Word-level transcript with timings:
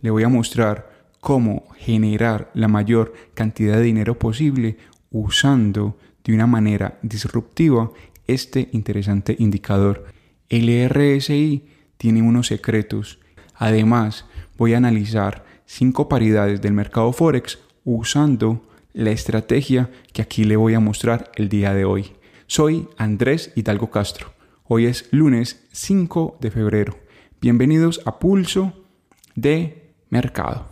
le 0.00 0.10
voy 0.10 0.22
a 0.22 0.28
mostrar 0.28 0.98
cómo 1.20 1.68
generar 1.76 2.50
la 2.54 2.68
mayor 2.68 3.12
cantidad 3.34 3.76
de 3.76 3.82
dinero 3.82 4.18
posible 4.18 4.78
usando 5.10 5.98
de 6.24 6.34
una 6.34 6.46
manera 6.46 6.98
disruptiva 7.02 7.90
este 8.26 8.68
interesante 8.72 9.34
indicador. 9.38 10.06
El 10.48 10.68
RSI 10.88 11.64
tiene 11.96 12.22
unos 12.22 12.48
secretos. 12.48 13.18
Además, 13.54 14.26
voy 14.56 14.74
a 14.74 14.78
analizar 14.78 15.44
cinco 15.66 16.08
paridades 16.08 16.60
del 16.60 16.72
mercado 16.72 17.12
Forex 17.12 17.58
usando 17.84 18.62
la 18.92 19.10
estrategia 19.10 19.90
que 20.12 20.22
aquí 20.22 20.44
le 20.44 20.56
voy 20.56 20.74
a 20.74 20.80
mostrar 20.80 21.30
el 21.36 21.48
día 21.48 21.74
de 21.74 21.84
hoy. 21.84 22.12
Soy 22.46 22.88
Andrés 22.96 23.52
Hidalgo 23.56 23.90
Castro. 23.90 24.32
Hoy 24.64 24.86
es 24.86 25.08
lunes 25.10 25.66
5 25.72 26.38
de 26.40 26.50
febrero. 26.50 26.98
Bienvenidos 27.40 28.00
a 28.04 28.18
Pulso 28.18 28.74
de 29.34 29.87
Mercado. 30.10 30.66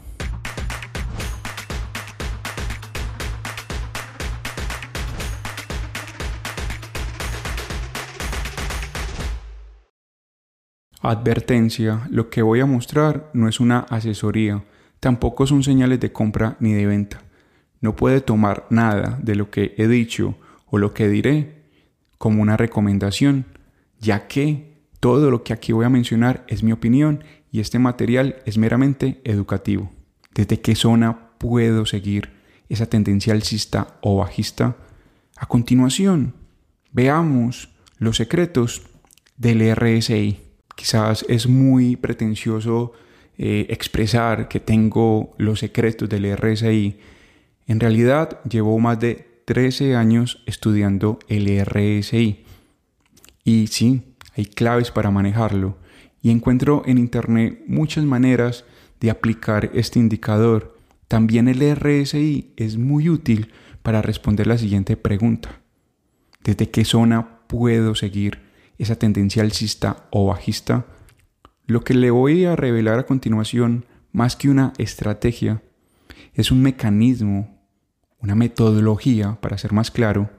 Advertencia, 11.03 12.09
lo 12.11 12.31
que 12.31 12.43
voy 12.43 12.61
a 12.61 12.67
mostrar 12.67 13.31
no 13.33 13.49
es 13.49 13.61
una 13.61 13.81
asesoría, 13.81 14.65
tampoco 14.99 15.47
son 15.47 15.63
señales 15.63 16.01
de 16.01 16.11
compra 16.11 16.57
ni 16.59 16.73
de 16.73 16.87
venta. 16.87 17.23
No 17.81 17.95
puede 17.95 18.21
tomar 18.21 18.67
nada 18.71 19.19
de 19.23 19.37
lo 19.37 19.51
que 19.51 19.75
he 19.77 19.87
dicho 19.87 20.35
o 20.67 20.79
lo 20.79 20.95
que 20.95 21.09
diré 21.09 21.67
como 22.19 22.43
una 22.43 22.57
recomendación, 22.57 23.45
ya 24.01 24.27
que 24.27 24.76
todo 25.01 25.31
lo 25.31 25.45
que 25.45 25.53
aquí 25.53 25.73
voy 25.73 25.85
a 25.85 25.91
mencionar 25.91 26.45
es 26.49 26.63
mi 26.63 26.73
opinión 26.73 27.25
y 27.51 27.61
este 27.61 27.79
material 27.79 28.37
es 28.45 28.59
meramente 28.59 29.21
educativo. 29.25 29.91
¿Desde 30.35 30.61
qué 30.61 30.75
zona 30.75 31.31
puedo 31.39 31.87
seguir 31.87 32.31
esa 32.69 32.87
tendencia 32.87 33.33
alcista 33.33 33.99
o 34.03 34.17
bajista? 34.17 34.77
A 35.37 35.47
continuación, 35.47 36.35
veamos 36.93 37.71
los 37.99 38.17
secretos 38.17 38.83
del 39.37 39.75
RSI. 39.75 40.41
Quizás 40.75 41.25
es 41.29 41.47
muy 41.47 41.97
pretencioso 41.97 42.93
eh, 43.39 43.67
expresar 43.71 44.49
que 44.49 44.61
tengo 44.61 45.35
los 45.39 45.61
secretos 45.61 46.09
del 46.09 46.37
RSI. 46.37 46.99
En 47.67 47.81
realidad 47.81 48.43
llevo 48.45 48.79
más 48.79 48.99
de 49.01 49.43
13 49.45 49.95
años 49.95 50.43
estudiando 50.47 51.19
el 51.29 51.47
RSI. 51.65 52.45
Y 53.45 53.67
sí, 53.69 54.03
hay 54.37 54.47
claves 54.47 54.91
para 54.91 55.11
manejarlo. 55.11 55.79
Y 56.23 56.31
encuentro 56.31 56.83
en 56.87 56.99
Internet 56.99 57.63
muchas 57.67 58.05
maneras 58.05 58.65
de 59.01 59.11
aplicar 59.11 59.71
este 59.75 59.99
indicador. 59.99 60.77
También 61.09 61.49
el 61.49 61.61
RSI 61.77 62.53
es 62.57 62.77
muy 62.77 63.09
útil 63.09 63.53
para 63.83 64.03
responder 64.03 64.47
la 64.47 64.59
siguiente 64.59 64.97
pregunta. 64.97 65.61
¿Desde 66.43 66.71
qué 66.71 66.85
zona 66.85 67.41
puedo 67.47 67.95
seguir 67.95 68.47
esa 68.79 68.97
tendencia 68.97 69.43
alcista 69.43 70.07
o 70.11 70.27
bajista, 70.27 70.87
lo 71.67 71.83
que 71.83 71.95
le 71.95 72.11
voy 72.11 72.45
a 72.45 72.57
revelar 72.57 72.99
a 72.99 73.07
continuación, 73.07 73.87
más 74.13 74.37
que 74.37 74.49
una 74.49 74.73
estrategia, 74.79 75.63
es 76.35 76.51
un 76.51 76.63
mecanismo, 76.63 77.59
una 78.21 78.35
metodología, 78.35 79.39
para 79.41 79.59
ser 79.59 79.73
más 79.73 79.91
claro, 79.91 80.31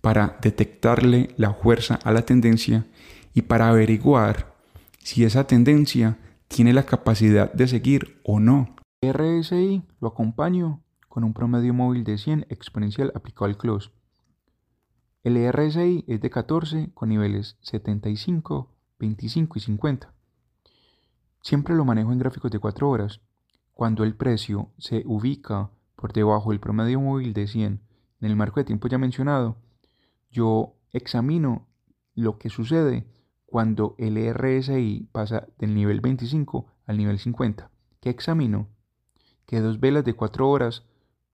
para 0.00 0.38
detectarle 0.42 1.30
la 1.36 1.52
fuerza 1.54 1.98
a 2.02 2.12
la 2.12 2.22
tendencia 2.22 2.86
y 3.34 3.42
para 3.42 3.68
averiguar 3.68 4.54
si 4.98 5.24
esa 5.24 5.46
tendencia 5.46 6.18
tiene 6.48 6.72
la 6.72 6.84
capacidad 6.84 7.52
de 7.52 7.68
seguir 7.68 8.20
o 8.24 8.40
no. 8.40 8.74
RSI 9.02 9.82
lo 10.00 10.08
acompaño 10.08 10.82
con 11.08 11.24
un 11.24 11.32
promedio 11.32 11.72
móvil 11.72 12.04
de 12.04 12.18
100 12.18 12.46
exponencial 12.50 13.12
aplicado 13.14 13.46
al 13.46 13.56
close. 13.56 13.90
El 15.22 15.36
RSI 15.52 16.04
es 16.06 16.20
de 16.20 16.30
14 16.30 16.90
con 16.94 17.08
niveles 17.08 17.56
75, 17.60 18.74
25 18.98 19.58
y 19.58 19.60
50. 19.60 20.12
Siempre 21.42 21.74
lo 21.74 21.84
manejo 21.84 22.12
en 22.12 22.18
gráficos 22.18 22.50
de 22.50 22.58
4 22.58 22.88
horas. 22.88 23.20
Cuando 23.72 24.04
el 24.04 24.14
precio 24.14 24.70
se 24.78 25.02
ubica 25.06 25.70
por 25.96 26.12
debajo 26.12 26.50
del 26.50 26.60
promedio 26.60 27.00
móvil 27.00 27.32
de 27.32 27.46
100 27.46 27.80
en 28.20 28.26
el 28.26 28.36
marco 28.36 28.60
de 28.60 28.64
tiempo 28.64 28.88
ya 28.88 28.98
mencionado, 28.98 29.56
yo 30.30 30.74
examino 30.92 31.66
lo 32.14 32.38
que 32.38 32.50
sucede 32.50 33.06
cuando 33.50 33.96
el 33.98 34.16
RSI 34.32 35.08
pasa 35.10 35.48
del 35.58 35.74
nivel 35.74 36.00
25 36.00 36.66
al 36.86 36.96
nivel 36.96 37.18
50. 37.18 37.70
¿Qué 38.00 38.08
examino? 38.08 38.68
Que 39.46 39.60
dos 39.60 39.80
velas 39.80 40.04
de 40.04 40.14
4 40.14 40.48
horas 40.48 40.84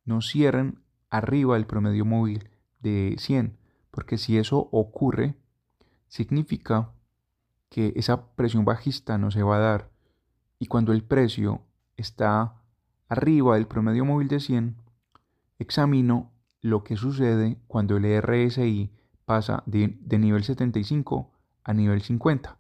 no 0.05 0.23
cierren 0.23 0.81
arriba 1.11 1.55
del 1.55 1.67
promedio 1.67 2.05
móvil 2.05 2.49
de 2.81 3.17
100 3.19 3.59
porque 3.97 4.19
si 4.19 4.37
eso 4.37 4.69
ocurre, 4.73 5.37
significa 6.07 6.91
que 7.71 7.95
esa 7.97 8.27
presión 8.35 8.67
bajista 8.67 9.17
no 9.17 9.31
se 9.31 9.43
va 9.43 9.57
a 9.57 9.61
dar. 9.61 9.91
Y 10.59 10.67
cuando 10.67 10.93
el 10.93 11.03
precio 11.03 11.63
está 11.97 12.63
arriba 13.09 13.55
del 13.55 13.67
promedio 13.67 14.05
móvil 14.05 14.29
de 14.29 14.41
100, 14.41 14.77
examino 15.59 16.31
lo 16.61 16.85
que 16.85 16.97
sucede 16.99 17.57
cuando 17.69 17.97
el 17.97 18.23
RSI 18.23 18.91
pasa 19.25 19.63
de, 19.65 19.97
de 20.01 20.19
nivel 20.19 20.45
75 20.45 21.33
a 21.67 21.75
nivel 21.75 22.01
50. 22.01 22.59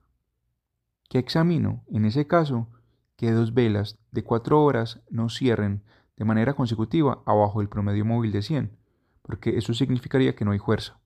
¿Qué 1.09 1.19
examino? 1.19 1.85
En 1.93 2.05
ese 2.05 2.27
caso, 2.27 2.69
que 3.17 3.31
dos 3.31 3.55
velas 3.55 3.99
de 4.11 4.25
4 4.25 4.63
horas 4.63 5.01
no 5.09 5.31
cierren 5.31 5.85
de 6.17 6.25
manera 6.25 6.55
consecutiva 6.55 7.23
abajo 7.25 7.61
del 7.61 7.69
promedio 7.69 8.05
móvil 8.05 8.33
de 8.33 8.43
100, 8.43 8.77
porque 9.23 9.57
eso 9.57 9.75
significaría 9.75 10.35
que 10.35 10.45
no 10.45 10.51
hay 10.51 10.59
fuerza. 10.59 10.99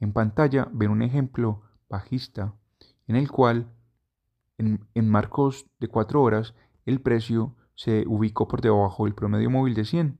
En 0.00 0.14
pantalla 0.14 0.68
ven 0.72 0.90
un 0.90 1.02
ejemplo 1.02 1.62
bajista 1.90 2.54
en 3.06 3.16
el 3.16 3.30
cual 3.30 3.70
en, 4.56 4.80
marcos 5.08 5.66
de 5.78 5.88
4 5.88 6.22
horas 6.22 6.54
el 6.86 7.02
precio 7.02 7.54
se 7.74 8.04
ubicó 8.06 8.48
por 8.48 8.62
debajo 8.62 9.04
del 9.04 9.14
promedio 9.14 9.50
móvil 9.50 9.74
de 9.74 9.84
100. 9.84 10.18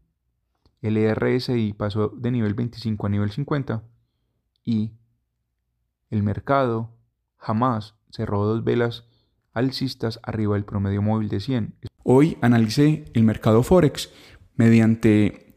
El 0.83 1.15
RSI 1.15 1.73
pasó 1.73 2.09
de 2.09 2.31
nivel 2.31 2.53
25 2.53 3.07
a 3.07 3.11
nivel 3.11 3.31
50 3.31 3.83
y 4.63 4.93
el 6.11 6.23
mercado 6.23 6.96
jamás 7.47 7.95
cerró 8.11 8.45
dos 8.45 8.65
velas 8.65 9.05
alcistas 9.53 10.19
arriba 10.25 10.55
del 10.55 10.65
promedio 10.65 11.01
móvil 11.01 11.29
de 11.29 11.39
100. 11.39 11.75
Hoy 12.03 12.37
analicé 12.41 13.05
el 13.15 13.23
mercado 13.23 13.63
Forex 13.63 14.11
mediante 14.57 15.55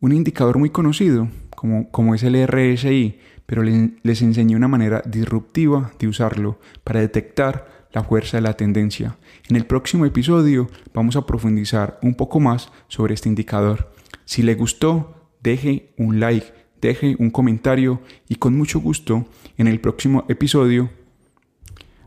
un 0.00 0.12
indicador 0.12 0.58
muy 0.58 0.70
conocido 0.70 1.28
como, 1.54 1.90
como 1.90 2.14
es 2.14 2.22
el 2.24 2.36
RSI 2.46 3.20
pero 3.46 3.62
les 3.62 4.22
enseñé 4.22 4.56
una 4.56 4.68
manera 4.68 5.02
disruptiva 5.04 5.92
de 5.98 6.08
usarlo 6.08 6.58
para 6.82 7.00
detectar 7.00 7.88
la 7.92 8.02
fuerza 8.02 8.38
de 8.38 8.42
la 8.42 8.56
tendencia. 8.56 9.18
En 9.48 9.56
el 9.56 9.66
próximo 9.66 10.06
episodio 10.06 10.68
vamos 10.94 11.14
a 11.16 11.26
profundizar 11.26 11.98
un 12.02 12.14
poco 12.14 12.40
más 12.40 12.72
sobre 12.88 13.14
este 13.14 13.28
indicador. 13.28 13.92
Si 14.24 14.42
le 14.42 14.54
gustó, 14.54 15.30
deje 15.42 15.94
un 15.98 16.20
like, 16.20 16.46
deje 16.80 17.16
un 17.18 17.30
comentario 17.30 18.00
y 18.28 18.36
con 18.36 18.56
mucho 18.56 18.80
gusto 18.80 19.26
en 19.58 19.68
el 19.68 19.78
próximo 19.78 20.24
episodio 20.28 20.90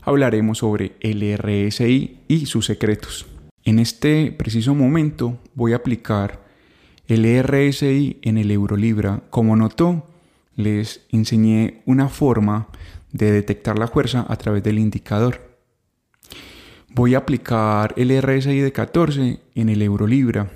hablaremos 0.08 0.58
sobre 0.58 0.96
el 1.00 1.22
RSI 1.36 2.20
y 2.28 2.46
sus 2.46 2.66
secretos. 2.66 3.26
En 3.64 3.78
este 3.78 4.32
preciso 4.32 4.74
momento 4.74 5.38
voy 5.54 5.74
a 5.74 5.76
aplicar 5.76 6.42
el 7.06 7.24
RSI 7.42 8.18
en 8.22 8.38
el 8.38 8.50
Eurolibra. 8.50 9.22
Como 9.28 9.54
notó, 9.54 10.06
les 10.56 11.06
enseñé 11.10 11.82
una 11.84 12.08
forma 12.08 12.68
de 13.12 13.30
detectar 13.30 13.78
la 13.78 13.88
fuerza 13.88 14.24
a 14.28 14.36
través 14.36 14.62
del 14.62 14.78
indicador. 14.78 15.58
Voy 16.94 17.14
a 17.14 17.18
aplicar 17.18 17.92
el 17.98 18.10
RSI 18.22 18.60
de 18.60 18.72
14 18.72 19.40
en 19.54 19.68
el 19.68 19.82
euro 19.82 20.06
libra. 20.06 20.50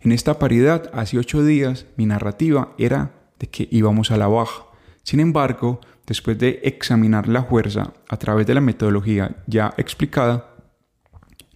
En 0.00 0.10
esta 0.10 0.40
paridad, 0.40 0.90
hace 0.92 1.16
8 1.16 1.44
días, 1.44 1.86
mi 1.96 2.06
narrativa 2.06 2.74
era 2.76 3.12
de 3.38 3.48
que 3.48 3.68
íbamos 3.70 4.10
a 4.10 4.16
la 4.16 4.26
baja. 4.26 4.64
Sin 5.04 5.20
embargo, 5.20 5.80
después 6.06 6.38
de 6.38 6.60
examinar 6.64 7.28
la 7.28 7.44
fuerza 7.44 7.92
a 8.08 8.16
través 8.16 8.46
de 8.46 8.54
la 8.54 8.60
metodología 8.60 9.36
ya 9.46 9.72
explicada, 9.76 10.54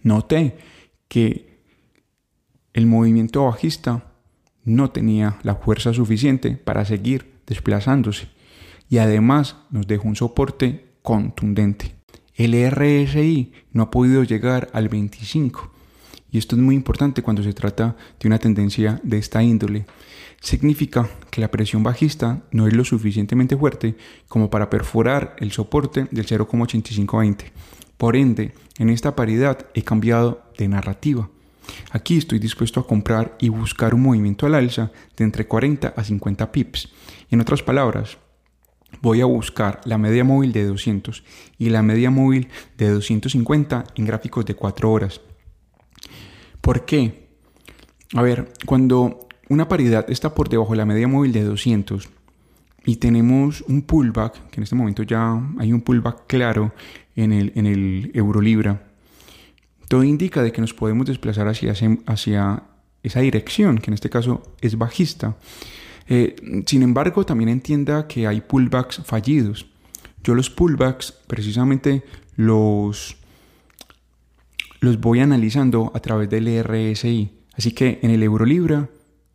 noté 0.03 0.57
que 1.07 1.61
el 2.73 2.85
movimiento 2.85 3.45
bajista 3.45 4.03
no 4.63 4.91
tenía 4.91 5.37
la 5.43 5.55
fuerza 5.55 5.93
suficiente 5.93 6.51
para 6.51 6.85
seguir 6.85 7.39
desplazándose 7.47 8.27
y 8.89 8.97
además 8.99 9.57
nos 9.71 9.87
dejó 9.87 10.07
un 10.07 10.15
soporte 10.15 10.91
contundente. 11.01 11.95
El 12.35 12.53
RSI 12.69 13.51
no 13.71 13.83
ha 13.83 13.91
podido 13.91 14.23
llegar 14.23 14.69
al 14.73 14.89
25 14.89 15.73
y 16.31 16.37
esto 16.37 16.55
es 16.55 16.61
muy 16.61 16.75
importante 16.75 17.21
cuando 17.21 17.43
se 17.43 17.53
trata 17.53 17.95
de 18.19 18.27
una 18.27 18.39
tendencia 18.39 18.99
de 19.03 19.17
esta 19.17 19.41
índole. 19.43 19.85
Significa 20.41 21.09
que 21.31 21.41
la 21.41 21.49
presión 21.49 21.83
bajista 21.83 22.43
no 22.51 22.67
es 22.67 22.73
lo 22.73 22.83
suficientemente 22.83 23.57
fuerte 23.57 23.95
como 24.27 24.49
para 24.49 24.69
perforar 24.69 25.35
el 25.39 25.51
soporte 25.51 26.07
del 26.11 26.27
0,8520. 26.27 27.51
Por 27.97 28.15
ende, 28.15 28.53
en 28.77 28.89
esta 28.89 29.15
paridad 29.15 29.67
he 29.73 29.81
cambiado 29.81 30.43
de 30.57 30.67
narrativa. 30.67 31.29
Aquí 31.91 32.17
estoy 32.17 32.39
dispuesto 32.39 32.79
a 32.79 32.87
comprar 32.87 33.35
y 33.39 33.49
buscar 33.49 33.93
un 33.93 34.03
movimiento 34.03 34.45
al 34.45 34.55
alza 34.55 34.91
de 35.15 35.23
entre 35.23 35.47
40 35.47 35.89
a 35.95 36.03
50 36.03 36.51
pips. 36.51 36.89
En 37.31 37.41
otras 37.41 37.63
palabras, 37.63 38.17
voy 39.01 39.21
a 39.21 39.25
buscar 39.25 39.81
la 39.85 39.97
media 39.97 40.23
móvil 40.23 40.51
de 40.53 40.65
200 40.65 41.23
y 41.57 41.69
la 41.69 41.81
media 41.81 42.11
móvil 42.11 42.47
de 42.77 42.89
250 42.89 43.85
en 43.95 44.05
gráficos 44.05 44.45
de 44.45 44.55
4 44.55 44.91
horas. 44.91 45.21
¿Por 46.61 46.85
qué? 46.85 47.27
A 48.13 48.21
ver, 48.21 48.53
cuando 48.65 49.27
una 49.49 49.67
paridad 49.67 50.09
está 50.09 50.33
por 50.33 50.49
debajo 50.49 50.71
de 50.71 50.77
la 50.77 50.85
media 50.85 51.07
móvil 51.07 51.31
de 51.31 51.43
200 51.43 52.09
y 52.85 52.97
tenemos 52.97 53.61
un 53.67 53.81
pullback, 53.81 54.49
que 54.49 54.59
en 54.59 54.63
este 54.63 54.75
momento 54.75 55.03
ya 55.03 55.41
hay 55.59 55.73
un 55.73 55.81
pullback 55.81 56.27
claro 56.27 56.73
en 57.15 57.33
el, 57.33 57.51
en 57.55 57.65
el 57.65 58.11
euro 58.13 58.41
libra, 58.41 58.87
todo 59.87 60.03
indica 60.03 60.41
de 60.41 60.51
que 60.51 60.61
nos 60.61 60.73
podemos 60.73 61.05
desplazar 61.07 61.47
hacia, 61.47 61.73
hacia 62.05 62.63
esa 63.03 63.19
dirección, 63.21 63.77
que 63.77 63.89
en 63.89 63.93
este 63.93 64.09
caso 64.09 64.43
es 64.61 64.77
bajista. 64.77 65.37
Eh, 66.07 66.35
sin 66.65 66.83
embargo, 66.83 67.25
también 67.25 67.49
entienda 67.49 68.07
que 68.07 68.27
hay 68.27 68.41
pullbacks 68.41 69.01
fallidos. 69.05 69.67
Yo 70.23 70.35
los 70.35 70.49
pullbacks 70.49 71.11
precisamente 71.27 72.03
los, 72.35 73.17
los 74.79 74.99
voy 74.99 75.19
analizando 75.19 75.91
a 75.93 75.99
través 75.99 76.29
del 76.29 76.63
RSI. 76.63 77.31
Así 77.53 77.71
que 77.71 77.99
en 78.01 78.11
el 78.11 78.23
euro 78.23 78.45
libra 78.45 78.89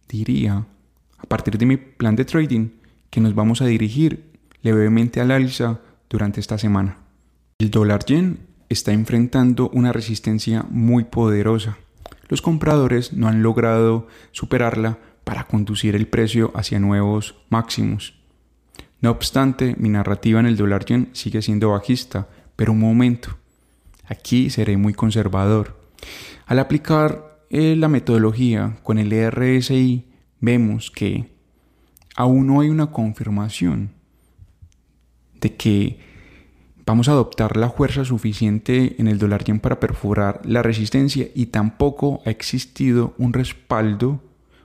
diría, 0.09 0.67
a 1.19 1.27
partir 1.27 1.59
de 1.59 1.67
mi 1.67 1.77
plan 1.77 2.17
de 2.17 2.25
trading, 2.25 2.69
que 3.11 3.21
nos 3.21 3.35
vamos 3.35 3.62
a 3.62 3.67
dirigir 3.67 4.33
levemente 4.62 5.21
al 5.21 5.31
alza 5.31 5.81
durante 6.09 6.41
esta 6.41 6.59
semana. 6.59 6.99
El 7.59 7.71
dólar 7.71 8.05
yen 8.05 8.41
está 8.69 8.93
enfrentando 8.93 9.71
una 9.71 9.93
resistencia 9.93 10.65
muy 10.71 11.05
poderosa. 11.05 11.79
Los 12.29 12.43
compradores 12.43 13.12
no 13.12 13.29
han 13.29 13.43
logrado 13.43 14.06
superarla 14.31 14.99
para 15.25 15.44
conducir 15.44 15.94
el 15.94 16.09
precio 16.09 16.53
hacia 16.55 16.81
nuevos 16.81 17.37
máximos. 17.50 18.15
No 19.00 19.11
obstante, 19.11 19.75
mi 19.79 19.89
narrativa 19.89 20.41
en 20.41 20.47
el 20.47 20.56
dólar 20.56 20.85
yen 20.85 21.11
sigue 21.12 21.43
siendo 21.43 21.71
bajista, 21.71 22.29
pero 22.56 22.73
un 22.73 22.81
momento. 22.81 23.37
Aquí 24.05 24.51
seré 24.51 24.77
muy 24.77 24.95
conservador. 24.95 25.81
Al 26.47 26.59
aplicar 26.59 27.47
eh, 27.51 27.77
la 27.77 27.89
metodología 27.89 28.79
con 28.83 28.99
el 28.99 29.11
RSI, 29.31 30.07
vemos 30.41 30.91
que 30.91 31.31
aún 32.17 32.47
no 32.47 32.61
hay 32.61 32.69
una 32.69 32.91
confirmación 32.91 33.93
de 35.41 35.55
que 35.55 35.99
vamos 36.87 37.09
a 37.09 37.13
adoptar 37.13 37.57
la 37.57 37.71
fuerza 37.71 38.05
suficiente 38.05 38.97
en 38.99 39.09
el 39.09 39.19
dólar 39.19 39.45
yen 39.45 39.61
para 39.61 39.81
perforar 39.81 40.41
la 40.45 40.63
resistencia 40.63 41.29
y 41.35 41.47
tampoco 41.47 42.23
ha 42.25 42.31
existido 42.31 43.15
un 43.19 43.33
respaldo 43.33 44.23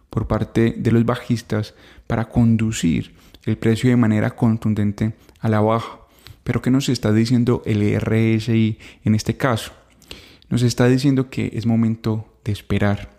por 0.09 0.27
parte 0.27 0.73
de 0.77 0.91
los 0.91 1.05
bajistas 1.05 1.75
para 2.07 2.29
conducir 2.29 3.15
el 3.45 3.57
precio 3.57 3.89
de 3.89 3.97
manera 3.97 4.31
contundente 4.31 5.13
a 5.39 5.49
la 5.49 5.61
baja. 5.61 5.99
Pero 6.47 6.61
¿qué 6.61 6.71
nos 6.71 6.87
está 6.87 7.11
diciendo 7.11 7.61
el 7.65 7.99
RSI 7.99 8.79
en 9.03 9.15
este 9.15 9.35
caso? 9.35 9.73
Nos 10.47 10.61
está 10.61 10.87
diciendo 10.87 11.29
que 11.29 11.51
es 11.53 11.65
momento 11.65 12.39
de 12.45 12.53
esperar. 12.53 13.09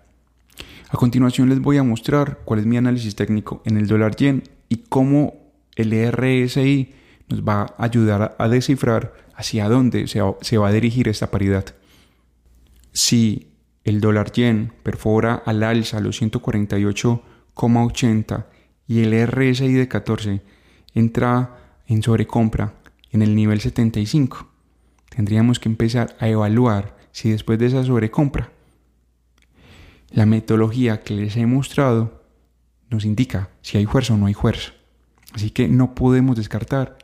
A 0.89 0.97
continuación 0.97 1.51
les 1.51 1.61
voy 1.61 1.77
a 1.77 1.83
mostrar 1.83 2.39
cuál 2.47 2.61
es 2.61 2.65
mi 2.65 2.79
análisis 2.79 3.17
técnico 3.17 3.61
en 3.67 3.77
el 3.77 3.87
dólar 3.87 4.17
yen 4.17 4.45
y 4.71 4.77
cómo 4.89 5.35
el 5.77 5.93
RSI 6.11 6.95
nos 7.29 7.43
va 7.43 7.75
a 7.77 7.85
ayudar 7.85 8.35
a 8.39 8.49
descifrar 8.49 9.13
hacia 9.35 9.69
dónde 9.69 10.07
se 10.07 10.23
va, 10.23 10.69
a 10.69 10.73
dirigir 10.73 11.07
esta 11.07 11.31
paridad. 11.31 11.67
Si 12.95 13.49
el 13.85 14.01
dólar 14.01 14.33
yen 14.33 14.73
perfora 14.83 15.35
al 15.35 15.65
alza 15.65 16.01
los 16.01 16.23
148,80 16.23 18.47
y 18.87 19.01
el 19.01 19.29
RSI 19.29 19.75
de 19.75 19.87
14 19.87 20.41
entra 20.95 21.59
en 21.89 22.03
sobrecompra 22.03 22.75
en 23.11 23.23
el 23.23 23.35
nivel 23.35 23.61
75, 23.61 24.49
tendríamos 25.09 25.59
que 25.59 25.69
empezar 25.69 26.17
a 26.21 26.29
evaluar 26.29 26.97
si 27.13 27.31
después 27.31 27.59
de 27.59 27.67
esa 27.67 27.85
sobrecompra 27.85 28.53
la 30.11 30.27
metodología 30.27 31.03
que 31.03 31.15
les 31.15 31.37
he 31.37 31.47
mostrado 31.47 32.23
nos 32.91 33.05
indica 33.05 33.51
si 33.61 33.77
hay 33.79 33.87
fuerza 33.87 34.15
o 34.15 34.17
no 34.17 34.27
hay 34.27 34.35
fuerza. 34.35 34.73
Así 35.35 35.51
que 35.51 35.69
no 35.69 35.95
podemos 35.95 36.37
descartar 36.37 36.97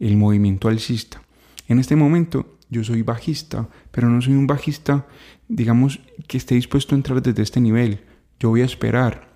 el 0.00 0.16
movimiento 0.16 0.68
alcista. 0.68 1.22
En 1.68 1.78
este 1.78 1.94
momento 1.94 2.58
yo 2.68 2.82
soy 2.82 3.02
bajista, 3.02 3.68
pero 3.90 4.08
no 4.08 4.20
soy 4.20 4.34
un 4.34 4.46
bajista, 4.46 5.06
digamos, 5.48 6.00
que 6.26 6.38
esté 6.38 6.54
dispuesto 6.56 6.94
a 6.94 6.98
entrar 6.98 7.22
desde 7.22 7.42
este 7.42 7.60
nivel. 7.60 8.04
Yo 8.40 8.48
voy 8.48 8.62
a 8.62 8.64
esperar 8.64 9.28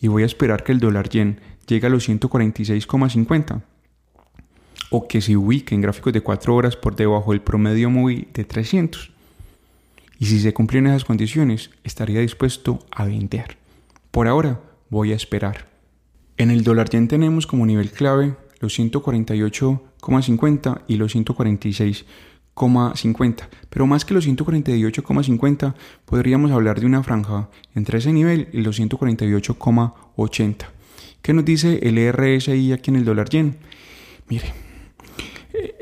y 0.00 0.08
voy 0.08 0.24
a 0.24 0.26
esperar 0.26 0.64
que 0.64 0.72
el 0.72 0.80
dólar 0.80 1.08
yen 1.08 1.40
llegue 1.66 1.86
a 1.86 1.90
los 1.90 2.08
146,50 2.08 3.62
o 4.96 5.08
que 5.08 5.20
se 5.20 5.36
ubique 5.36 5.74
en 5.74 5.82
gráficos 5.82 6.14
de 6.14 6.22
4 6.22 6.54
horas 6.54 6.74
por 6.74 6.96
debajo 6.96 7.32
del 7.32 7.42
promedio 7.42 7.90
móvil 7.90 8.28
de 8.32 8.44
300. 8.44 9.12
Y 10.18 10.24
si 10.24 10.40
se 10.40 10.54
cumplen 10.54 10.86
esas 10.86 11.04
condiciones, 11.04 11.68
estaría 11.84 12.20
dispuesto 12.20 12.78
a 12.90 13.04
vender. 13.04 13.58
Por 14.10 14.26
ahora, 14.26 14.58
voy 14.88 15.12
a 15.12 15.16
esperar. 15.16 15.66
En 16.38 16.50
el 16.50 16.64
dólar 16.64 16.88
yen 16.88 17.08
tenemos 17.08 17.46
como 17.46 17.66
nivel 17.66 17.90
clave 17.90 18.36
los 18.60 18.78
148,50 18.78 20.80
y 20.88 20.96
los 20.96 21.14
146,50. 21.14 23.48
Pero 23.68 23.86
más 23.86 24.06
que 24.06 24.14
los 24.14 24.26
148,50, 24.26 25.74
podríamos 26.06 26.52
hablar 26.52 26.80
de 26.80 26.86
una 26.86 27.02
franja 27.02 27.50
entre 27.74 27.98
ese 27.98 28.14
nivel 28.14 28.48
y 28.50 28.62
los 28.62 28.80
148,80. 28.80 30.64
¿Qué 31.20 31.34
nos 31.34 31.44
dice 31.44 31.80
el 31.82 31.98
RSI 32.12 32.72
aquí 32.72 32.90
en 32.90 32.96
el 32.96 33.04
dólar 33.04 33.28
yen? 33.28 33.58
Mire, 34.28 34.65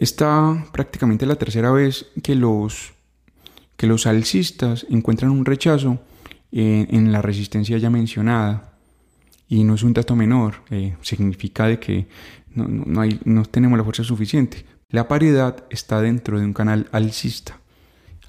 está 0.05 0.67
prácticamente 0.73 1.27
la 1.27 1.37
tercera 1.37 1.73
vez 1.73 2.07
que 2.23 2.35
los, 2.35 2.93
que 3.77 3.87
los 3.87 4.07
alcistas 4.07 4.87
encuentran 4.89 5.31
un 5.31 5.45
rechazo 5.45 5.99
en, 6.53 6.89
en 6.91 7.13
la 7.13 7.23
resistencia 7.23 7.79
ya 7.79 7.91
mencionada 7.91 8.75
y 9.49 9.65
no 9.65 9.75
es 9.75 9.83
un 9.83 9.93
dato 9.93 10.17
menor, 10.17 10.63
eh, 10.71 10.97
significa 11.03 11.67
de 11.67 11.79
que 11.79 12.07
no, 12.55 12.67
no, 12.69 13.01
hay, 13.01 13.21
no 13.25 13.45
tenemos 13.45 13.77
la 13.79 13.85
fuerza 13.85 14.05
suficiente. 14.05 14.65
La 14.89 15.09
paridad 15.09 15.65
está 15.71 16.01
dentro 16.01 16.39
de 16.39 16.45
un 16.45 16.53
canal 16.53 16.89
alcista. 16.93 17.59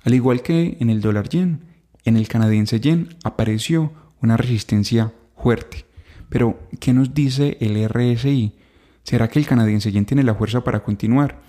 Al 0.04 0.14
igual 0.14 0.42
que 0.42 0.78
en 0.80 0.90
el 0.90 1.02
dólar 1.02 1.30
yen, 1.30 1.62
en 2.04 2.18
el 2.18 2.28
canadiense 2.28 2.80
yen 2.80 3.16
apareció 3.24 3.92
una 4.22 4.38
resistencia 4.38 5.14
fuerte. 5.38 5.86
Pero, 6.30 6.60
¿qué 6.80 6.94
nos 6.94 7.14
dice 7.14 7.58
el 7.60 7.88
RSI? 7.88 8.56
¿Será 9.04 9.28
que 9.28 9.40
el 9.40 9.46
canadiense 9.46 9.92
yen 9.92 10.06
tiene 10.06 10.24
la 10.24 10.36
fuerza 10.36 10.64
para 10.64 10.84
continuar? 10.84 11.42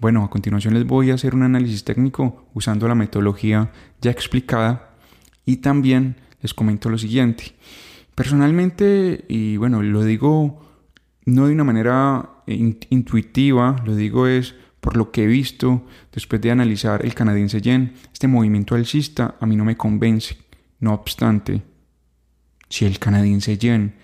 Bueno, 0.00 0.24
a 0.24 0.30
continuación 0.30 0.72
les 0.72 0.86
voy 0.86 1.10
a 1.10 1.14
hacer 1.14 1.34
un 1.34 1.42
análisis 1.42 1.84
técnico 1.84 2.48
usando 2.54 2.88
la 2.88 2.94
metodología 2.94 3.70
ya 4.00 4.10
explicada 4.10 4.94
y 5.44 5.58
también 5.58 6.16
les 6.40 6.54
comento 6.54 6.88
lo 6.88 6.96
siguiente. 6.96 7.54
Personalmente, 8.14 9.26
y 9.28 9.58
bueno, 9.58 9.82
lo 9.82 10.02
digo 10.02 10.62
no 11.26 11.48
de 11.48 11.52
una 11.52 11.64
manera 11.64 12.30
intuitiva, 12.46 13.76
lo 13.84 13.94
digo 13.94 14.26
es 14.26 14.54
por 14.80 14.96
lo 14.96 15.12
que 15.12 15.24
he 15.24 15.26
visto 15.26 15.84
después 16.14 16.40
de 16.40 16.50
analizar 16.50 17.04
el 17.04 17.14
canadiense 17.14 17.60
yen, 17.60 17.92
este 18.10 18.26
movimiento 18.26 18.74
alcista 18.74 19.36
a 19.38 19.44
mí 19.44 19.54
no 19.54 19.66
me 19.66 19.76
convence. 19.76 20.38
No 20.78 20.94
obstante, 20.94 21.60
si 22.70 22.86
el 22.86 22.98
canadiense 22.98 23.58
yen 23.58 23.96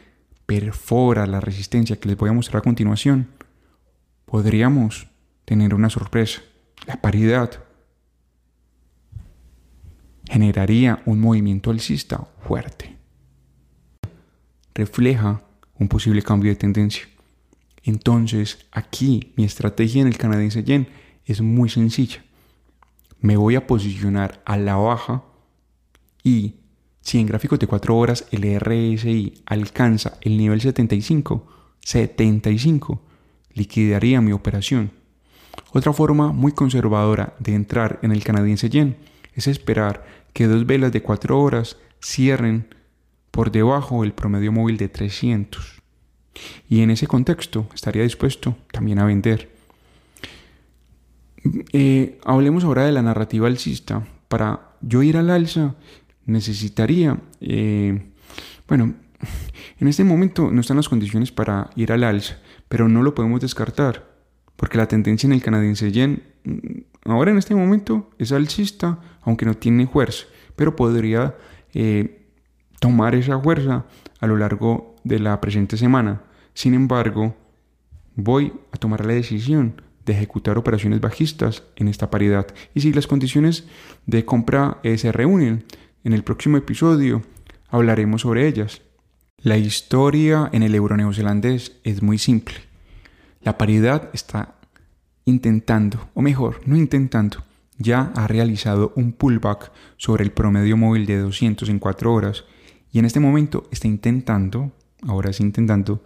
perfora 0.45 1.27
la 1.27 1.41
resistencia 1.41 1.97
que 1.97 2.11
les 2.11 2.19
voy 2.19 2.29
a 2.29 2.35
mostrar 2.35 2.59
a 2.59 2.65
continuación, 2.65 3.29
podríamos 4.27 5.09
tener 5.47 5.75
una 5.75 5.89
sorpresa. 5.89 6.43
La 6.87 7.01
paridad 7.01 7.51
generaría 10.29 11.03
un 11.07 11.21
movimiento 11.21 11.71
alcista 11.71 12.29
fuerte 12.47 12.97
refleja 14.77 15.43
un 15.79 15.89
posible 15.89 16.23
cambio 16.23 16.51
de 16.51 16.57
tendencia. 16.57 17.05
Entonces, 17.83 18.67
aquí 18.71 19.33
mi 19.37 19.45
estrategia 19.45 20.03
en 20.03 20.09
el 20.09 20.19
canadiense 20.19 20.63
yen 20.63 20.89
es 21.25 21.41
muy 21.41 21.69
sencilla. 21.69 22.23
Me 23.21 23.37
voy 23.37 23.57
a 23.57 23.67
posicionar 23.67 24.43
a 24.45 24.59
la 24.59 24.77
baja 24.77 25.25
y 26.23 26.57
si 27.01 27.19
en 27.19 27.27
gráficos 27.27 27.59
de 27.59 27.67
4 27.67 27.97
horas 27.97 28.27
el 28.31 28.43
RSI 28.61 29.43
alcanza 29.47 30.19
el 30.21 30.37
nivel 30.37 30.61
75, 30.61 31.47
75, 31.81 33.01
liquidaría 33.55 34.21
mi 34.21 34.33
operación. 34.33 34.91
Otra 35.73 35.93
forma 35.93 36.33
muy 36.33 36.53
conservadora 36.53 37.35
de 37.39 37.55
entrar 37.55 37.99
en 38.03 38.13
el 38.13 38.25
canadiense 38.25 38.71
yen 38.71 38.97
es 39.35 39.47
esperar 39.47 40.05
que 40.33 40.47
dos 40.47 40.67
velas 40.67 40.93
de 40.93 41.03
4 41.03 41.39
horas 41.39 41.77
cierren 42.03 42.75
por 43.31 43.51
debajo 43.51 44.03
del 44.03 44.13
promedio 44.13 44.53
móvil 44.53 44.77
de 44.77 44.89
300. 44.89 45.83
Y 46.69 46.83
en 46.83 46.91
ese 46.91 47.07
contexto 47.07 47.69
estaría 47.75 48.03
dispuesto 48.03 48.57
también 48.71 48.99
a 48.99 49.05
vender. 49.05 49.51
Eh, 51.73 52.19
hablemos 52.25 52.65
ahora 52.65 52.85
de 52.85 52.93
la 52.93 53.03
narrativa 53.03 53.47
alcista. 53.47 54.07
Para 54.29 54.71
yo 54.81 55.03
ir 55.03 55.17
al 55.17 55.31
alza 55.31 55.75
necesitaría, 56.25 57.19
eh, 57.41 58.11
bueno, 58.69 58.95
en 59.79 59.89
este 59.89 60.05
momento 60.05 60.51
no 60.51 60.61
están 60.61 60.77
las 60.77 60.89
condiciones 60.89 61.33
para 61.33 61.71
ir 61.77 61.93
al 61.93 62.05
alza, 62.05 62.39
pero 62.69 62.89
no 62.89 63.03
lo 63.03 63.15
podemos 63.15 63.41
descartar, 63.41 64.16
porque 64.57 64.79
la 64.79 64.89
tendencia 64.89 65.27
en 65.27 65.33
el 65.33 65.43
canadiense 65.43 65.93
yen 65.93 66.23
mm, 66.45 67.11
ahora 67.11 67.31
en 67.31 67.39
este 67.39 67.55
momento 67.55 68.11
es 68.19 68.33
alcista, 68.33 68.99
aunque 69.23 69.47
no 69.47 69.55
tiene 69.55 69.87
fuerza, 69.87 70.27
pero 70.57 70.77
podría 70.77 71.37
eh, 71.75 72.27
tomar 72.81 73.15
esa 73.15 73.39
fuerza 73.39 73.87
a 74.21 74.27
lo 74.27 74.37
largo 74.37 74.97
de 75.05 75.19
la 75.19 75.41
presente 75.41 75.77
semana. 75.77 76.23
Sin 76.55 76.75
embargo, 76.75 77.37
voy 78.15 78.53
a 78.73 78.79
tomar 78.79 79.05
la 79.05 79.13
decisión 79.13 79.83
de 80.05 80.13
ejecutar 80.13 80.57
operaciones 80.57 81.01
bajistas 81.01 81.65
en 81.77 81.89
esta 81.89 82.11
paridad. 82.11 82.47
Y 82.75 82.81
si 82.81 82.93
las 82.93 83.07
condiciones 83.07 83.67
de 84.07 84.25
compra 84.25 84.79
eh, 84.83 84.97
se 84.99 85.13
reúnen, 85.13 85.65
en 86.05 86.13
el 86.13 86.23
próximo 86.23 86.57
episodio 86.57 87.23
hablaremos 87.69 88.23
sobre 88.23 88.47
ellas. 88.47 88.83
La 89.39 89.59
historia 89.59 90.49
en 90.53 90.63
el 90.63 90.75
euro 90.75 90.97
neozelandés 90.97 91.79
es 91.85 92.03
muy 92.03 92.19
simple. 92.19 92.55
La 93.47 93.57
paridad 93.57 94.11
está 94.13 94.57
intentando, 95.25 96.11
o 96.15 96.21
mejor, 96.21 96.63
no 96.67 96.77
intentando, 96.77 97.45
ya 97.79 98.11
ha 98.17 98.27
realizado 98.27 98.93
un 98.97 99.13
pullback 99.13 99.71
sobre 99.97 100.25
el 100.25 100.33
promedio 100.33 100.77
móvil 100.77 101.07
de 101.07 101.19
200 101.19 101.69
en 101.69 101.79
4 101.79 102.13
horas 102.13 102.43
y 102.91 102.99
en 102.99 103.05
este 103.05 103.21
momento 103.21 103.69
está 103.71 103.87
intentando, 103.87 104.73
ahora 105.07 105.33
sí 105.33 105.45
intentando, 105.45 106.03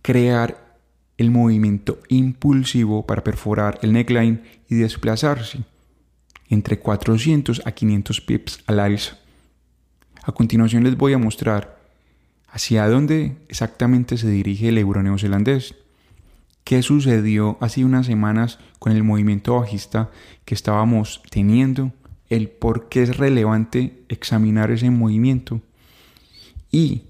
crear 0.00 0.78
el 1.18 1.30
movimiento 1.30 1.98
impulsivo 2.08 3.06
para 3.06 3.22
perforar 3.22 3.78
el 3.82 3.92
neckline 3.92 4.42
y 4.66 4.76
desplazarse 4.76 5.58
entre 6.48 6.78
400 6.78 7.66
a 7.66 7.72
500 7.72 8.20
pips 8.22 8.64
al 8.66 8.80
alza. 8.80 9.18
A 10.22 10.32
continuación 10.32 10.84
les 10.84 10.96
voy 10.96 11.12
a 11.12 11.18
mostrar 11.18 11.78
hacia 12.48 12.88
dónde 12.88 13.36
exactamente 13.50 14.16
se 14.16 14.30
dirige 14.30 14.70
el 14.70 14.78
euro 14.78 15.02
neozelandés, 15.02 15.74
qué 16.66 16.82
sucedió 16.82 17.58
hace 17.60 17.84
unas 17.84 18.06
semanas 18.06 18.58
con 18.80 18.90
el 18.90 19.04
movimiento 19.04 19.54
bajista 19.54 20.10
que 20.44 20.56
estábamos 20.56 21.22
teniendo, 21.30 21.92
el 22.28 22.48
por 22.48 22.88
qué 22.88 23.04
es 23.04 23.18
relevante 23.18 24.02
examinar 24.08 24.72
ese 24.72 24.90
movimiento 24.90 25.60
y 26.72 27.04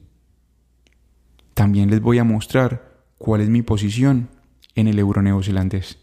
también 1.54 1.88
les 1.88 2.02
voy 2.02 2.18
a 2.18 2.24
mostrar 2.24 3.00
cuál 3.16 3.40
es 3.40 3.48
mi 3.48 3.62
posición 3.62 4.28
en 4.74 4.88
el 4.88 4.98
euro 4.98 5.22
neozelandés. 5.22 6.00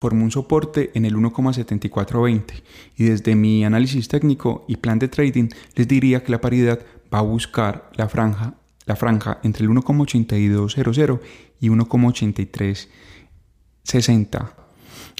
Formo 0.00 0.22
un 0.22 0.30
soporte 0.30 0.92
en 0.94 1.04
el 1.04 1.16
1,7420 1.16 2.62
y 2.96 3.04
desde 3.06 3.34
mi 3.34 3.64
análisis 3.64 4.06
técnico 4.06 4.64
y 4.68 4.76
plan 4.76 5.00
de 5.00 5.08
trading 5.08 5.48
les 5.74 5.88
diría 5.88 6.22
que 6.22 6.30
la 6.30 6.40
paridad 6.40 6.78
va 7.12 7.18
a 7.18 7.22
buscar 7.22 7.90
la 7.96 8.08
franja, 8.08 8.54
la 8.86 8.94
franja 8.94 9.40
entre 9.42 9.64
el 9.64 9.70
1,8200 9.70 11.18
y 11.60 11.68
1,8360. 11.68 14.52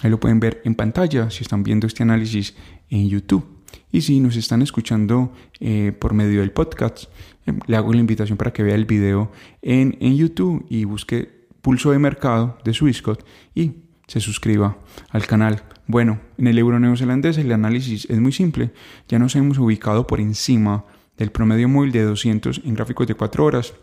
Ahí 0.03 0.11
lo 0.11 0.21
pueden 0.21 0.41
ver 0.41 0.61
en 0.65 0.75
pantalla 0.75 1.31
si 1.31 1.43
están 1.43 1.63
viendo 1.63 1.87
este 1.87 2.03
análisis 2.03 2.55
en 2.91 3.09
YouTube. 3.09 3.47
Y 3.91 4.03
si 4.03 4.21
nos 4.21 4.37
están 4.37 4.63
escuchando 4.63 5.33
eh, 5.61 5.93
por 5.99 6.15
medio 6.15 6.41
del 6.41 6.51
podcast, 6.51 7.05
eh, 7.47 7.53
le 7.67 7.77
hago 7.77 7.93
la 7.93 8.01
invitación 8.01 8.37
para 8.37 8.53
que 8.53 8.63
vea 8.63 8.75
el 8.75 8.87
video 8.87 9.31
en, 9.63 9.97
en 10.01 10.17
YouTube 10.17 10.67
y 10.69 10.85
busque 10.85 11.47
pulso 11.63 11.93
de 11.93 11.99
mercado 11.99 12.59
de 12.65 12.75
Swissquote 12.75 13.25
y 13.55 13.85
se 14.07 14.21
suscriba 14.21 14.79
al 15.11 15.27
canal. 15.27 15.63
Bueno, 15.87 16.21
en 16.39 16.47
el 16.47 16.59
euro 16.59 16.79
neozelandés 16.79 17.39
el 17.39 17.53
análisis 17.53 18.07
es 18.11 18.21
muy 18.21 18.33
simple. 18.33 18.73
Ya 19.09 19.19
nos 19.19 19.37
hemos 19.37 19.59
ubicado 19.59 20.07
por 20.07 20.21
encima 20.21 20.85
del 21.17 21.31
promedio 21.31 21.69
móvil 21.69 21.93
de 21.93 22.03
200 22.03 22.63
en 22.65 22.75
gráficos 22.75 23.07
de 23.07 23.15
4 23.15 23.45
horas. 23.45 23.75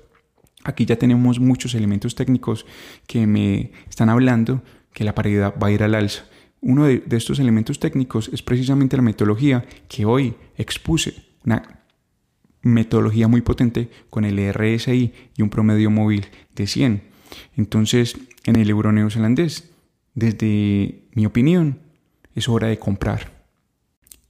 Aquí 0.63 0.85
ya 0.85 0.95
tenemos 0.95 1.39
muchos 1.39 1.75
elementos 1.75 2.15
técnicos 2.15 2.65
que 3.07 3.25
me 3.27 3.71
están 3.89 4.09
hablando 4.09 4.63
que 4.93 5.03
la 5.03 5.15
paridad 5.15 5.55
va 5.61 5.67
a 5.67 5.71
ir 5.71 5.83
al 5.83 5.95
alza. 5.95 6.25
Uno 6.61 6.85
de, 6.85 7.03
estos 7.11 7.39
elementos 7.39 7.79
técnicos 7.79 8.29
es 8.31 8.43
precisamente 8.43 8.95
la 8.95 9.01
metodología 9.01 9.65
que 9.87 10.05
hoy 10.05 10.35
expuse, 10.57 11.25
una 11.43 11.81
metodología 12.61 13.27
muy 13.27 13.41
potente 13.41 13.89
con 14.11 14.25
el 14.25 14.37
RSI 14.53 15.13
y 15.35 15.41
un 15.41 15.49
promedio 15.49 15.89
móvil 15.89 16.27
de 16.55 16.67
100. 16.67 17.01
Entonces, 17.57 18.15
en 18.45 18.57
el 18.57 18.69
euro 18.69 18.91
neozelandés, 18.91 19.71
desde 20.13 21.05
mi 21.13 21.25
opinión, 21.25 21.79
es 22.35 22.47
hora 22.47 22.67
de 22.67 22.77
comprar. 22.77 23.41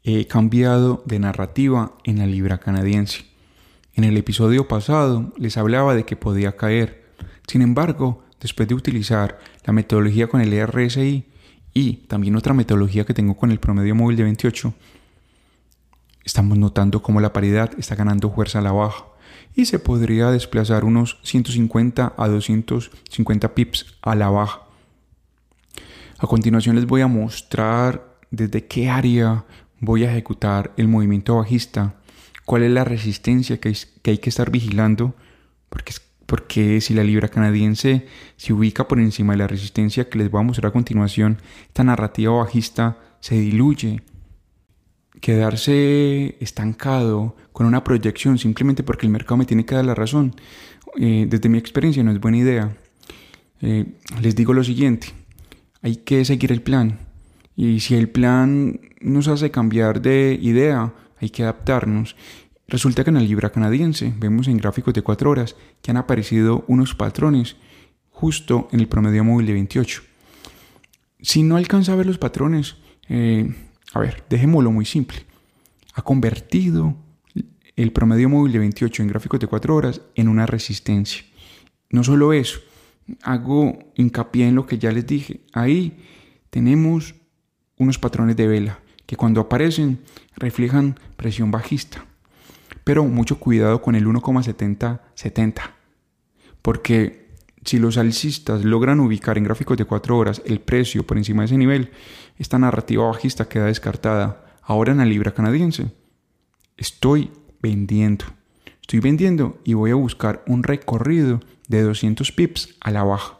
He 0.04 0.26
cambiado 0.26 1.04
de 1.06 1.20
narrativa 1.20 1.98
en 2.06 2.20
la 2.20 2.28
libra 2.28 2.60
canadiense. 2.60 3.31
En 3.96 4.04
el 4.04 4.18
episodio 4.18 4.68
pasado 4.68 5.34
les 5.38 5.58
hablaba 5.58 5.96
de 5.96 6.06
que 6.06 6.16
podía 6.16 6.56
caer. 6.56 7.06
Sin 7.48 7.62
embargo, 7.62 8.24
después 8.40 8.68
de 8.68 8.76
utilizar 8.76 9.40
la 9.66 9.74
metodología 9.74 10.28
con 10.28 10.42
el 10.42 10.68
RSI, 10.68 11.26
y 11.74 11.94
también 12.08 12.36
otra 12.36 12.54
metodología 12.54 13.06
que 13.06 13.14
tengo 13.14 13.38
con 13.38 13.52
el 13.52 13.60
promedio 13.60 13.96
móvil 13.96 14.18
de 14.18 14.24
28, 14.24 14.74
estamos 16.24 16.58
notando 16.58 17.02
cómo 17.02 17.22
la 17.22 17.34
paridad 17.34 17.72
está 17.78 17.96
ganando 17.96 18.32
fuerza 18.32 18.60
a 18.60 18.62
la 18.62 18.72
baja 18.72 19.06
y 19.56 19.66
se 19.66 19.80
podría 19.80 20.32
desplazar 20.32 20.84
unos 20.84 21.20
150 21.24 22.14
a 22.18 22.28
250 22.28 23.56
pips 23.56 23.98
a 24.02 24.16
la 24.16 24.30
baja. 24.30 24.62
A 26.18 26.28
continuación 26.28 26.76
les 26.76 26.86
voy 26.86 27.02
a 27.02 27.08
mostrar 27.08 28.18
desde 28.30 28.66
qué 28.68 28.90
área 28.90 29.46
voy 29.80 30.04
a 30.04 30.12
ejecutar 30.12 30.72
el 30.78 30.88
movimiento 30.88 31.38
bajista, 31.38 31.96
cuál 32.46 32.64
es 32.64 32.72
la 32.72 32.84
resistencia 32.84 33.60
que 33.60 33.76
hay 34.06 34.18
que, 34.18 34.30
estar 34.30 34.52
vigilando, 34.52 35.16
porque 35.70 35.94
porque 36.32 36.80
si 36.80 36.94
la 36.94 37.04
libra 37.04 37.28
canadiense 37.28 38.06
se 38.38 38.54
ubica 38.54 38.88
por 38.88 39.02
encima 39.02 39.34
de 39.34 39.40
la 39.40 39.48
resistencia 39.48 40.08
que 40.08 40.18
les 40.18 40.32
voy 40.32 40.40
a 40.40 40.44
mostrar 40.46 40.70
a 40.70 40.72
continuación, 40.72 41.40
esta 41.68 41.84
narrativa 41.84 42.32
bajista 42.32 42.98
se 43.20 43.38
diluye. 43.38 44.02
Quedarse 45.20 46.38
estancado 46.40 47.36
con 47.52 47.66
una 47.66 47.84
proyección 47.84 48.38
simplemente 48.38 48.82
porque 48.82 49.06
el 49.06 49.12
mercado 49.12 49.36
me 49.36 49.46
tiene 49.46 49.66
que 49.66 49.76
dar 49.76 49.84
la 49.84 49.94
razón, 49.94 50.34
eh, 50.98 51.26
desde 51.28 51.50
mi 51.50 51.58
experiencia 51.58 52.02
no 52.02 52.12
es 52.12 52.22
buena 52.22 52.38
idea. 52.38 52.78
Eh, 53.62 53.86
les 54.22 54.34
digo 54.34 54.54
lo 54.54 54.64
siguiente, 54.64 55.08
hay 55.82 55.98
que 55.98 56.24
seguir 56.24 56.54
el 56.54 56.62
plan. 56.62 57.00
Y 57.58 57.82
si 57.82 57.96
el 57.96 58.08
plan 58.08 58.80
nos 59.02 59.28
hace 59.28 59.52
cambiar 59.52 60.02
de 60.02 60.40
idea, 60.42 60.94
hay 61.22 61.30
que 61.30 61.44
adaptarnos. 61.44 62.16
Resulta 62.68 63.04
que 63.04 63.10
en 63.10 63.16
la 63.16 63.22
libra 63.22 63.52
canadiense 63.52 64.14
vemos 64.18 64.48
en 64.48 64.58
gráficos 64.58 64.94
de 64.94 65.02
4 65.02 65.30
horas 65.30 65.56
que 65.82 65.92
han 65.92 65.98
aparecido 65.98 66.66
unos 66.68 66.96
patrones 66.96 67.56
justo 68.10 68.68
en 68.72 68.80
el 68.80 68.88
promedio 68.88 69.24
móvil 69.24 69.48
de 69.48 69.54
28. 69.54 70.02
Si 71.22 71.44
no 71.44 71.58
alcanza 71.58 71.94
a 71.94 71.96
ver 71.96 72.08
los 72.08 72.18
patrones, 72.18 72.78
eh, 73.08 73.54
a 73.94 74.00
ver, 74.00 74.24
dejémoslo 74.30 74.72
muy 74.72 74.86
simple. 74.86 75.26
Ha 75.94 76.02
convertido 76.02 76.96
el 77.76 77.92
promedio 77.92 78.30
móvil 78.30 78.54
de 78.54 78.60
28 78.60 79.04
en 79.04 79.10
gráficos 79.10 79.40
de 79.40 79.48
4 79.48 79.76
horas 79.76 80.02
en 80.16 80.28
una 80.28 80.46
resistencia. 80.46 81.24
No 81.90 82.04
solo 82.04 82.34
eso, 82.34 82.60
hago 83.22 83.78
hincapié 83.96 84.48
en 84.48 84.56
lo 84.56 84.66
que 84.66 84.78
ya 84.78 84.92
les 84.92 85.06
dije. 85.06 85.42
Ahí 85.54 85.98
tenemos 86.50 87.16
unos 87.78 88.00
patrones 88.00 88.36
de 88.38 88.48
vela 88.48 88.81
que 89.12 89.18
cuando 89.18 89.42
aparecen 89.42 90.00
reflejan 90.38 90.98
presión 91.18 91.52
bajista. 91.52 92.06
Pero 92.86 93.04
mucho 93.04 93.40
cuidado 93.40 93.82
con 93.82 93.96
el 93.96 94.06
1,7070, 94.08 95.64
porque 96.62 97.28
si 97.66 97.78
los 97.78 97.98
alcistas 97.98 98.64
logran 98.64 99.02
ubicar 99.02 99.38
en 99.38 99.44
gráficos 99.44 99.76
de 99.78 99.84
4 99.84 100.18
horas 100.18 100.42
el 100.46 100.62
precio 100.62 101.06
por 101.06 101.18
encima 101.18 101.42
de 101.42 101.48
ese 101.48 101.58
nivel, 101.58 101.92
esta 102.38 102.58
narrativa 102.58 103.06
bajista 103.06 103.50
queda 103.50 103.66
descartada. 103.66 104.46
Ahora 104.62 104.94
en 104.94 105.00
la 105.00 105.06
libra 105.06 105.34
canadiense, 105.34 105.92
estoy 106.78 107.32
vendiendo. 107.62 108.24
Estoy 108.80 109.02
vendiendo 109.02 109.60
y 109.66 109.74
voy 109.74 109.92
a 109.92 109.96
buscar 109.96 110.42
un 110.48 110.64
recorrido 110.64 111.42
de 111.68 111.82
200 111.82 112.32
pips 112.32 112.78
a 112.80 112.92
la 112.92 113.04
baja. 113.04 113.40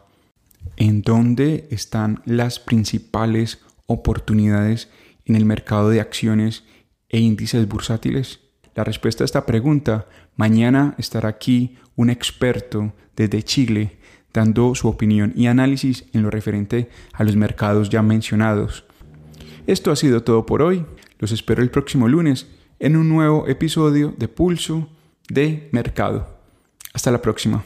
¿En 0.76 1.00
dónde 1.00 1.66
están 1.70 2.20
las 2.26 2.60
principales 2.60 3.60
oportunidades 3.86 4.90
en 5.24 5.36
el 5.36 5.44
mercado 5.44 5.90
de 5.90 6.00
acciones 6.00 6.64
e 7.08 7.20
índices 7.20 7.68
bursátiles? 7.68 8.40
la 8.74 8.84
respuesta 8.84 9.24
a 9.24 9.26
esta 9.26 9.46
pregunta, 9.46 10.06
mañana 10.36 10.94
estará 10.98 11.28
aquí 11.28 11.76
un 11.96 12.10
experto 12.10 12.92
desde 13.16 13.42
Chile 13.42 13.98
dando 14.32 14.74
su 14.74 14.88
opinión 14.88 15.32
y 15.36 15.46
análisis 15.46 16.06
en 16.14 16.22
lo 16.22 16.30
referente 16.30 16.88
a 17.12 17.24
los 17.24 17.36
mercados 17.36 17.90
ya 17.90 18.02
mencionados. 18.02 18.84
Esto 19.66 19.90
ha 19.90 19.96
sido 19.96 20.22
todo 20.22 20.46
por 20.46 20.62
hoy. 20.62 20.86
Los 21.18 21.32
espero 21.32 21.62
el 21.62 21.70
próximo 21.70 22.08
lunes 22.08 22.46
en 22.78 22.96
un 22.96 23.08
nuevo 23.08 23.46
episodio 23.46 24.14
de 24.16 24.28
Pulso 24.28 24.88
de 25.28 25.68
Mercado. 25.70 26.40
Hasta 26.94 27.10
la 27.10 27.20
próxima. 27.20 27.62